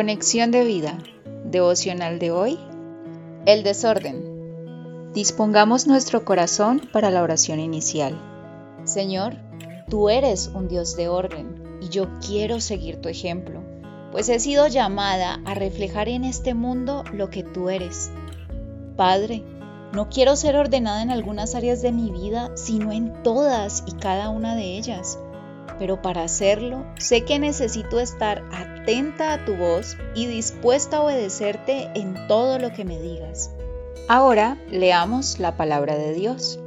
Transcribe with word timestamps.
Conexión 0.00 0.50
de 0.50 0.64
vida. 0.64 0.96
Devocional 1.44 2.18
de 2.18 2.30
hoy. 2.30 2.58
El 3.44 3.62
desorden. 3.62 5.12
Dispongamos 5.12 5.86
nuestro 5.86 6.24
corazón 6.24 6.80
para 6.90 7.10
la 7.10 7.22
oración 7.22 7.60
inicial. 7.60 8.18
Señor, 8.84 9.36
tú 9.90 10.08
eres 10.08 10.52
un 10.54 10.68
Dios 10.68 10.96
de 10.96 11.08
orden 11.08 11.78
y 11.82 11.90
yo 11.90 12.08
quiero 12.26 12.60
seguir 12.60 13.02
tu 13.02 13.10
ejemplo, 13.10 13.60
pues 14.10 14.30
he 14.30 14.40
sido 14.40 14.68
llamada 14.68 15.42
a 15.44 15.52
reflejar 15.52 16.08
en 16.08 16.24
este 16.24 16.54
mundo 16.54 17.04
lo 17.12 17.28
que 17.28 17.42
tú 17.42 17.68
eres. 17.68 18.10
Padre, 18.96 19.44
no 19.92 20.08
quiero 20.08 20.34
ser 20.34 20.56
ordenada 20.56 21.02
en 21.02 21.10
algunas 21.10 21.54
áreas 21.54 21.82
de 21.82 21.92
mi 21.92 22.10
vida, 22.10 22.52
sino 22.54 22.90
en 22.90 23.22
todas 23.22 23.84
y 23.86 23.92
cada 23.92 24.30
una 24.30 24.56
de 24.56 24.78
ellas 24.78 25.18
pero 25.80 26.02
para 26.02 26.24
hacerlo 26.24 26.84
sé 26.98 27.24
que 27.24 27.38
necesito 27.38 28.00
estar 28.00 28.44
atenta 28.52 29.32
a 29.32 29.46
tu 29.46 29.56
voz 29.56 29.96
y 30.14 30.26
dispuesta 30.26 30.98
a 30.98 31.02
obedecerte 31.04 31.88
en 31.94 32.28
todo 32.28 32.58
lo 32.58 32.70
que 32.70 32.84
me 32.84 33.00
digas. 33.00 33.50
Ahora 34.06 34.58
leamos 34.70 35.38
la 35.38 35.56
palabra 35.56 35.96
de 35.96 36.12
Dios. 36.12 36.60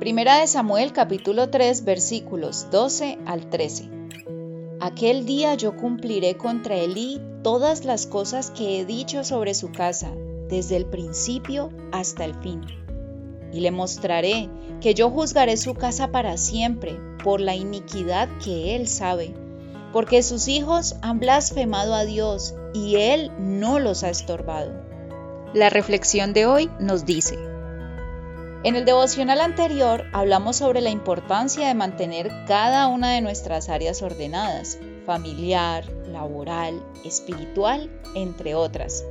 Primera 0.00 0.38
de 0.38 0.46
Samuel 0.46 0.94
capítulo 0.94 1.50
3 1.50 1.84
versículos 1.84 2.68
12 2.70 3.18
al 3.26 3.50
13. 3.50 3.90
Aquel 4.80 5.26
día 5.26 5.54
yo 5.56 5.76
cumpliré 5.76 6.38
contra 6.38 6.76
Elí 6.76 7.20
todas 7.42 7.84
las 7.84 8.06
cosas 8.06 8.50
que 8.50 8.80
he 8.80 8.86
dicho 8.86 9.24
sobre 9.24 9.52
su 9.52 9.72
casa, 9.72 10.10
desde 10.48 10.76
el 10.76 10.86
principio 10.86 11.68
hasta 11.92 12.24
el 12.24 12.34
fin. 12.36 12.62
Y 13.54 13.60
le 13.60 13.70
mostraré 13.70 14.50
que 14.80 14.94
yo 14.94 15.10
juzgaré 15.10 15.56
su 15.56 15.74
casa 15.74 16.08
para 16.08 16.36
siempre 16.36 16.98
por 17.22 17.40
la 17.40 17.54
iniquidad 17.54 18.28
que 18.42 18.74
él 18.74 18.88
sabe, 18.88 19.32
porque 19.92 20.24
sus 20.24 20.48
hijos 20.48 20.96
han 21.02 21.20
blasfemado 21.20 21.94
a 21.94 22.04
Dios 22.04 22.54
y 22.74 22.96
él 22.96 23.30
no 23.38 23.78
los 23.78 24.02
ha 24.02 24.10
estorbado. 24.10 24.72
La 25.54 25.70
reflexión 25.70 26.32
de 26.32 26.46
hoy 26.46 26.68
nos 26.80 27.06
dice, 27.06 27.38
en 28.64 28.76
el 28.76 28.84
devocional 28.84 29.40
anterior 29.40 30.04
hablamos 30.12 30.56
sobre 30.56 30.80
la 30.80 30.90
importancia 30.90 31.68
de 31.68 31.74
mantener 31.74 32.30
cada 32.48 32.88
una 32.88 33.12
de 33.12 33.20
nuestras 33.20 33.68
áreas 33.68 34.02
ordenadas, 34.02 34.78
familiar, 35.06 35.84
laboral, 36.08 36.82
espiritual, 37.04 37.90
entre 38.14 38.54
otras. 38.54 39.04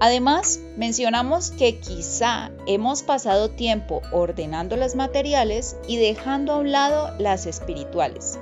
Además, 0.00 0.60
mencionamos 0.76 1.50
que 1.50 1.80
quizá 1.80 2.52
hemos 2.66 3.02
pasado 3.02 3.50
tiempo 3.50 4.00
ordenando 4.12 4.76
las 4.76 4.94
materiales 4.94 5.76
y 5.88 5.96
dejando 5.96 6.52
a 6.52 6.58
un 6.58 6.70
lado 6.70 7.10
las 7.18 7.46
espirituales. 7.46 8.38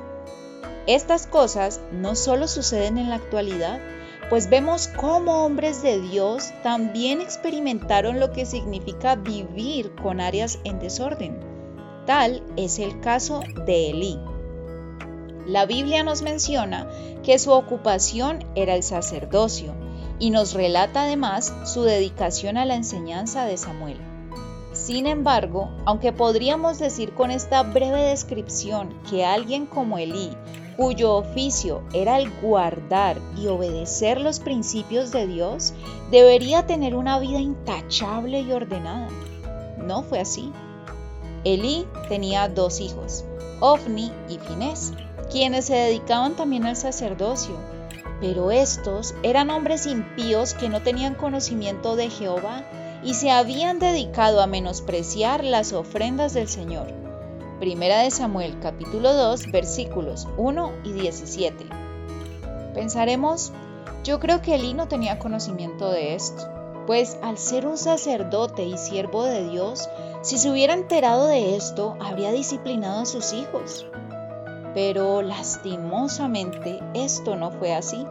Estas 0.87 1.27
cosas 1.27 1.81
no 1.93 2.15
solo 2.15 2.47
suceden 2.47 2.99
en 2.99 3.09
la 3.09 3.17
actualidad, 3.17 3.81
pues 4.29 4.51
vemos 4.51 4.89
cómo 4.89 5.45
hombres 5.45 5.83
de 5.83 6.01
Dios 6.01 6.53
también 6.63 7.21
experimentaron 7.21 8.21
lo 8.21 8.33
que 8.33 8.45
significa 8.45 9.17
vivir 9.17 9.95
con 9.95 10.21
áreas 10.21 10.59
en 10.65 10.79
desorden. 10.79 11.41
Tal 12.05 12.43
es 12.57 12.79
el 12.79 13.01
caso 13.01 13.41
de 13.65 13.91
Elí. 13.91 14.19
La 15.47 15.65
Biblia 15.65 16.03
nos 16.03 16.23
menciona 16.23 16.89
que 17.23 17.39
su 17.39 17.53
ocupación 17.53 18.45
era 18.57 18.75
el 18.75 18.83
sacerdocio, 18.83 19.75
y 20.19 20.31
nos 20.31 20.55
relata 20.55 21.03
además 21.03 21.55
su 21.65 21.83
dedicación 21.83 22.57
a 22.57 22.65
la 22.65 22.75
enseñanza 22.75 23.45
de 23.45 23.57
Samuel. 23.57 23.99
Sin 24.73 25.07
embargo, 25.07 25.71
aunque 25.85 26.13
podríamos 26.13 26.79
decir 26.79 27.15
con 27.15 27.31
esta 27.31 27.63
breve 27.63 28.03
descripción 28.03 28.95
que 29.09 29.25
alguien 29.25 29.67
como 29.67 29.99
Elí, 29.99 30.31
cuyo 30.77 31.15
oficio 31.15 31.83
era 31.93 32.19
el 32.19 32.31
guardar 32.41 33.19
y 33.37 33.47
obedecer 33.47 34.21
los 34.21 34.41
principios 34.41 35.11
de 35.11 35.27
Dios, 35.27 35.73
debería 36.11 36.67
tener 36.67 36.95
una 36.95 37.19
vida 37.19 37.41
intachable 37.41 38.41
y 38.41 38.53
ordenada. 38.53 39.09
No 39.79 40.03
fue 40.03 40.21
así. 40.21 40.53
Elí 41.45 41.87
tenía 42.09 42.49
dos 42.49 42.81
hijos, 42.81 43.25
Ofni 43.61 44.13
y 44.29 44.39
Finés, 44.39 44.93
quienes 45.31 45.65
se 45.67 45.75
dedicaban 45.75 46.37
también 46.37 46.67
al 46.67 46.77
sacerdocio 46.77 47.57
pero 48.21 48.51
estos 48.51 49.15
eran 49.23 49.51
hombres 49.51 49.87
impíos 49.87 50.55
que 50.55 50.69
no 50.69 50.83
tenían 50.83 51.15
conocimiento 51.15 51.97
de 51.97 52.11
Jehová 52.11 52.65
y 53.03 53.15
se 53.15 53.31
habían 53.31 53.79
dedicado 53.79 54.41
a 54.41 54.47
menospreciar 54.47 55.45
las 55.45 55.73
ofrendas 55.73 56.35
del 56.35 56.49
Señor. 56.49 56.87
Primera 57.61 58.01
de 58.01 58.11
Samuel 58.11 58.59
capítulo 58.61 59.13
2 59.15 59.51
versículos 59.51 60.29
1 60.37 60.73
y 60.85 60.93
17. 60.93 61.67
Pensaremos, 62.75 63.53
yo 64.05 64.21
creo 64.21 64.43
que 64.43 64.55
Elí 64.55 64.75
no 64.75 64.89
tenía 64.89 65.19
conocimiento 65.19 65.91
de 65.91 66.15
esto, 66.15 66.49
pues 66.87 67.17
al 67.23 67.39
ser 67.39 67.67
un 67.67 67.79
sacerdote 67.79 68.65
y 68.65 68.77
siervo 68.77 69.25
de 69.25 69.49
Dios, 69.49 69.89
si 70.23 70.39
se 70.39 70.51
hubiera 70.51 70.75
enterado 70.75 71.27
de 71.27 71.57
esto, 71.57 71.97
habría 72.01 72.33
disciplinado 72.33 73.01
a 73.01 73.07
sus 73.07 73.33
hijos. 73.33 73.87
Pero 74.77 75.23
lastimosamente 75.23 76.81
esto 76.93 77.35
no 77.35 77.51
fue 77.51 77.73
así. 77.73 78.07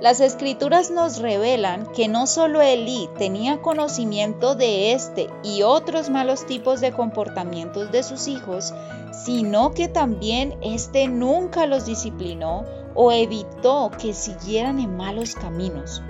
Las 0.00 0.20
escrituras 0.20 0.90
nos 0.90 1.18
revelan 1.18 1.84
que 1.92 2.08
no 2.08 2.26
solo 2.26 2.62
Elí 2.62 3.10
tenía 3.18 3.60
conocimiento 3.60 4.54
de 4.54 4.92
este 4.92 5.28
y 5.44 5.64
otros 5.64 6.08
malos 6.08 6.46
tipos 6.46 6.80
de 6.80 6.92
comportamientos 6.92 7.92
de 7.92 8.02
sus 8.02 8.26
hijos, 8.26 8.72
sino 9.12 9.72
que 9.72 9.88
también 9.88 10.56
éste 10.62 11.08
nunca 11.08 11.66
los 11.66 11.84
disciplinó 11.84 12.64
o 12.94 13.12
evitó 13.12 13.90
que 14.00 14.14
siguieran 14.14 14.78
en 14.78 14.96
malos 14.96 15.34
caminos. 15.34 16.00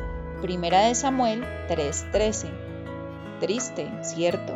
Primera 0.41 0.83
de 0.83 0.95
Samuel 0.95 1.43
3:13. 1.69 2.53
Triste, 3.41 3.91
¿cierto? 4.03 4.53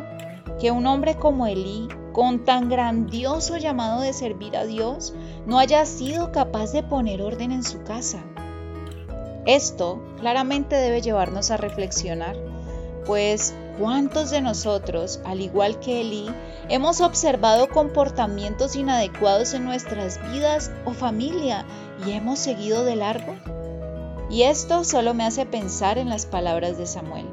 Que 0.61 0.71
un 0.71 0.87
hombre 0.87 1.15
como 1.15 1.47
Elí 1.47 1.89
con 2.13 2.45
tan 2.45 2.69
grandioso 2.69 3.57
llamado 3.57 4.01
de 4.01 4.13
servir 4.13 4.55
a 4.55 4.65
Dios, 4.65 5.13
no 5.47 5.57
haya 5.57 5.85
sido 5.85 6.31
capaz 6.31 6.71
de 6.71 6.83
poner 6.83 7.21
orden 7.21 7.51
en 7.51 7.63
su 7.63 7.83
casa. 7.83 8.23
Esto 9.45 10.01
claramente 10.19 10.75
debe 10.75 11.01
llevarnos 11.01 11.51
a 11.51 11.57
reflexionar, 11.57 12.37
pues 13.05 13.53
¿cuántos 13.77 14.29
de 14.29 14.41
nosotros, 14.41 15.19
al 15.25 15.41
igual 15.41 15.79
que 15.79 16.01
Elí, 16.01 16.29
hemos 16.69 17.01
observado 17.01 17.67
comportamientos 17.67 18.75
inadecuados 18.75 19.53
en 19.53 19.65
nuestras 19.65 20.19
vidas 20.31 20.71
o 20.85 20.91
familia 20.91 21.65
y 22.05 22.11
hemos 22.11 22.39
seguido 22.39 22.85
de 22.85 22.95
largo? 22.95 23.35
Y 24.29 24.43
esto 24.43 24.83
solo 24.83 25.13
me 25.13 25.25
hace 25.25 25.45
pensar 25.45 25.97
en 25.97 26.09
las 26.09 26.25
palabras 26.25 26.77
de 26.77 26.85
Samuel. 26.85 27.25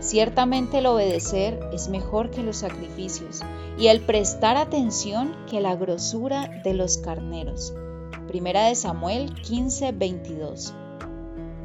Ciertamente 0.00 0.78
el 0.78 0.86
obedecer 0.86 1.58
es 1.72 1.88
mejor 1.88 2.30
que 2.30 2.44
los 2.44 2.58
sacrificios 2.58 3.42
y 3.78 3.88
el 3.88 4.00
prestar 4.00 4.56
atención 4.56 5.34
que 5.50 5.60
la 5.60 5.74
grosura 5.74 6.48
de 6.62 6.74
los 6.74 6.98
carneros. 6.98 7.74
Primera 8.28 8.66
de 8.66 8.76
Samuel 8.76 9.34
15:22. 9.42 10.72